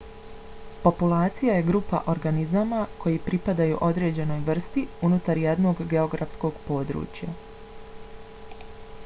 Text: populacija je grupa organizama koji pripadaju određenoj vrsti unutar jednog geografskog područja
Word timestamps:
populacija 0.83 1.57
je 1.57 1.65
grupa 1.67 1.99
organizama 2.13 2.79
koji 3.03 3.21
pripadaju 3.27 3.77
određenoj 3.89 4.41
vrsti 4.49 4.87
unutar 5.11 5.43
jednog 5.45 5.85
geografskog 5.93 6.59
područja 6.73 7.37